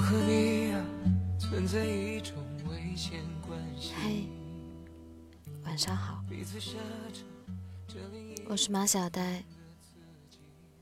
[0.00, 0.72] 嘿，
[5.64, 6.24] 晚上好，
[8.48, 9.44] 我是马小呆。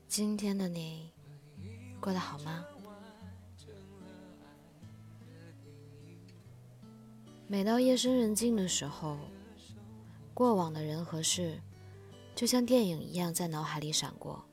[0.07, 1.11] 今天的你
[1.99, 2.63] 过得好吗？
[7.47, 9.17] 每到夜深人静的时候，
[10.33, 11.59] 过往的人和事，
[12.33, 14.45] 就像电影一样在脑海里闪过。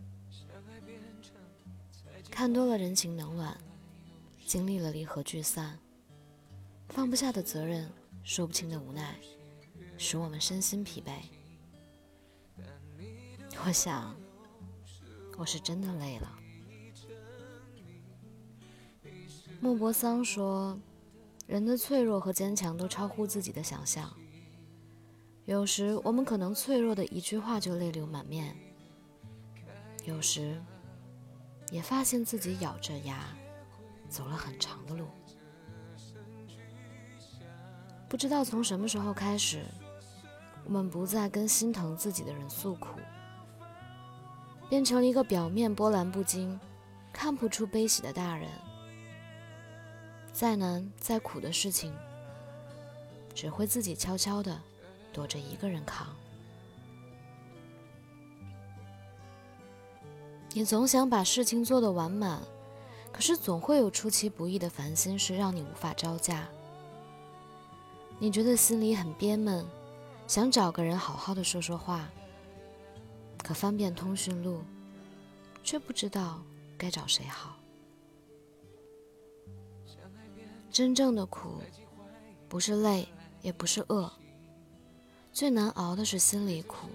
[2.30, 3.56] 看多了人情冷暖，
[4.46, 5.77] 经历了离合聚散，
[6.91, 7.91] 放不下的责任，
[8.23, 9.18] 说不清的无奈，
[9.98, 11.10] 使我们身心疲惫。
[13.66, 14.14] 我想，
[15.37, 16.38] 我是真的累了。
[19.59, 20.78] 莫泊桑说
[21.48, 24.16] ：“人的脆弱和坚强都超乎自己的想象。
[25.45, 28.57] 有时我们可能脆弱的一句话就泪流满面，
[30.04, 30.63] 有时……”
[31.73, 33.37] 也发现自己咬着牙
[34.09, 35.07] 走了很长的路，
[38.09, 39.65] 不知道从什么时候开始，
[40.65, 42.88] 我们不再跟心疼自己的人诉苦，
[44.68, 46.59] 变成了一个表面波澜不惊、
[47.13, 48.48] 看不出悲喜的大人。
[50.32, 51.95] 再难再苦的事情，
[53.35, 54.60] 只会自己悄悄的
[55.13, 56.07] 躲着一个人扛。
[60.52, 62.43] 你总想把事情做得完满，
[63.16, 66.47] 可是总会有出其不意的烦心事让你无法招架。
[68.19, 69.64] 你觉得心里很憋闷，
[70.26, 72.06] 想找个人好好的说说话，
[73.42, 74.60] 可翻遍通讯录，
[75.62, 76.42] 却不知道
[76.76, 77.56] 该找谁好。
[80.70, 81.62] 真正的苦，
[82.50, 83.08] 不是累，
[83.41, 84.12] 也不是饿，
[85.32, 86.88] 最难熬的是心里苦。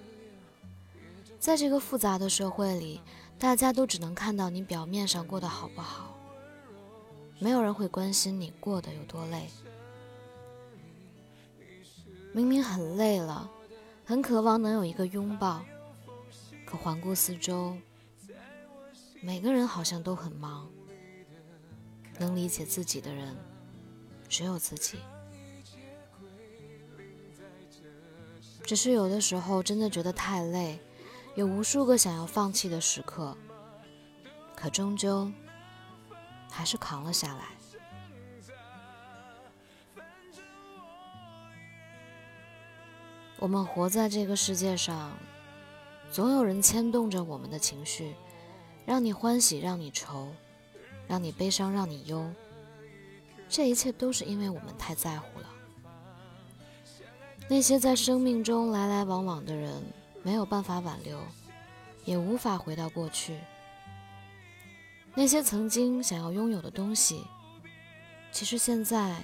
[1.40, 3.02] 在这个复杂的社会里。
[3.42, 6.16] 大家都只能看到你表面上过得好不好，
[7.40, 9.50] 没有人会关心你过得有多累。
[12.34, 13.50] 明明很累了，
[14.06, 15.66] 很渴望能有一个拥抱，
[16.66, 17.76] 可环顾四周，
[19.22, 20.70] 每个人好像都很忙，
[22.20, 23.36] 能理解自己的人
[24.30, 25.00] 只有自己。
[28.64, 30.80] 只是有的时候真的觉得太累。
[31.34, 33.38] 有无数个想要放弃的时刻，
[34.54, 35.32] 可终究
[36.50, 37.46] 还是扛了下来。
[43.40, 45.14] 我们活在这个世界上，
[46.12, 48.14] 总有人牵动着我们的情绪，
[48.86, 50.28] 让你欢喜，让你愁，
[51.08, 52.30] 让你悲伤，让你忧。
[53.48, 55.48] 这一切都是因为我们太在乎了。
[57.48, 59.82] 那些在生命中来来往往的人。
[60.24, 61.20] 没有办法挽留，
[62.06, 63.40] 也无法回到过去。
[65.14, 67.26] 那些曾经想要拥有的东西，
[68.32, 69.22] 其实现在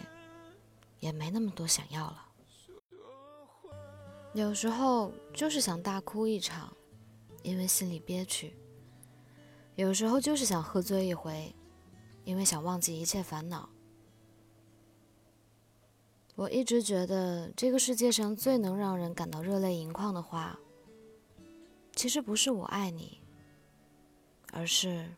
[1.00, 2.26] 也没那么多想要了。
[4.34, 6.76] 有时候就是想大哭一场，
[7.42, 8.52] 因为心里憋屈；
[9.76, 11.56] 有时候就是想喝醉一回，
[12.24, 13.70] 因为想忘记一切烦恼。
[16.36, 20.60] 我一直觉得，这个世界上最能让人感到热泪盈眶的话。
[21.98, 23.20] 其实不是我爱你，
[24.54, 25.16] 而是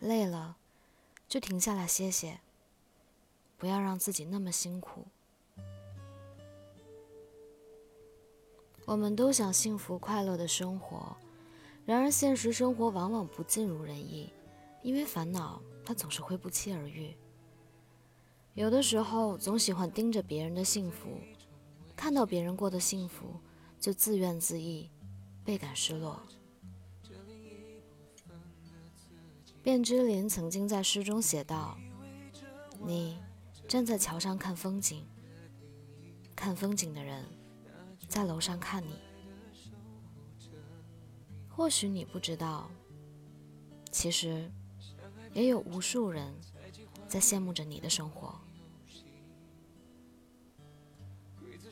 [0.00, 0.56] 累了
[1.28, 2.40] 就停下来歇歇，
[3.56, 5.06] 不要让自己那么辛苦。
[8.84, 11.16] 我们都想幸福快乐的生活，
[11.86, 14.32] 然而现实生活往往不尽如人意，
[14.82, 17.16] 因为烦恼它总是会不期而遇。
[18.54, 21.20] 有的时候总喜欢盯着别人的幸福，
[21.94, 23.36] 看到别人过得幸福
[23.78, 24.90] 就自怨自艾。
[25.44, 26.22] 倍感失落。
[29.62, 31.78] 卞之琳曾经在诗中写道
[32.84, 33.18] ：“你
[33.68, 35.06] 站在桥上看风景，
[36.34, 37.24] 看风景的人
[38.08, 38.98] 在楼上看你。
[41.48, 42.68] 或许你不知道，
[43.92, 44.50] 其实
[45.32, 46.34] 也有无数人
[47.06, 48.34] 在羡慕着你的生活。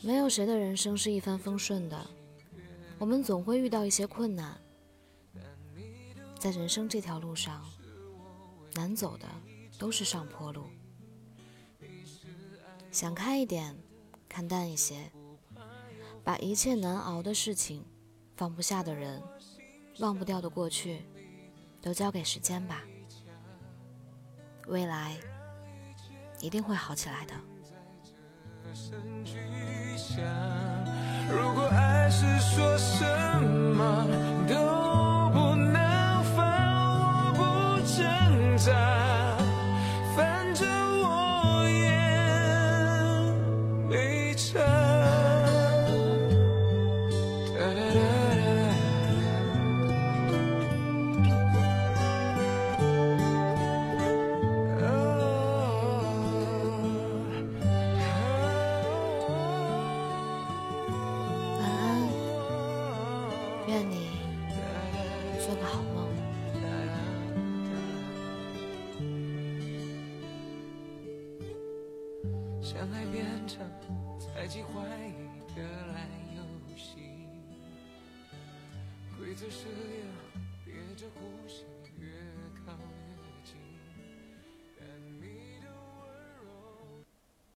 [0.01, 2.09] 没有谁的人生是一帆风顺的。”
[3.01, 4.61] 我们总会遇到一些困难，
[6.39, 7.65] 在人生这条路上，
[8.75, 9.27] 难走的
[9.79, 10.67] 都是上坡路。
[12.93, 13.75] 想开一点，
[14.29, 15.11] 看淡一些，
[16.23, 17.83] 把一切难熬的事情、
[18.37, 19.23] 放不下的人、
[20.01, 21.01] 忘不掉的过去，
[21.81, 22.83] 都交给时间吧。
[24.67, 25.17] 未来
[26.41, 27.35] 一定会好起来的。
[32.11, 33.05] 是说什
[33.77, 34.05] 么
[34.49, 35.79] 都不能
[36.35, 36.45] 放
[36.91, 37.41] 我不
[37.87, 38.03] 挣
[38.59, 38.73] 扎
[40.17, 40.67] 反正
[41.03, 41.89] 我也
[43.89, 44.59] 没差
[63.81, 64.11] 愿你
[65.41, 66.11] 做个好梦。
[72.63, 73.67] 相爱变成
[74.19, 74.69] 猜忌怀
[75.07, 75.63] 疑的
[75.93, 76.07] 烂
[76.37, 76.43] 游
[76.77, 77.27] 戏，
[79.19, 80.05] 规则是要
[80.65, 81.65] 憋着呼吸。